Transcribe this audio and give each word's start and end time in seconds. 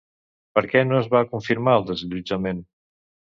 Per 0.53 0.61
què 0.71 0.81
no 0.87 0.97
es 0.99 1.09
va 1.11 1.21
confirmar 1.33 1.75
el 1.81 1.85
desallotjament? 1.91 2.65